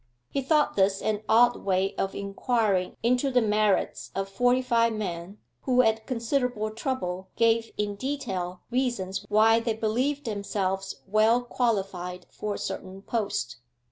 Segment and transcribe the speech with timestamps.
[0.31, 5.37] He thought this an odd way of inquiring into the merits of forty five men
[5.61, 12.55] who at considerable trouble gave in detail reasons why they believed themselves well qualified for
[12.55, 13.57] a certain post.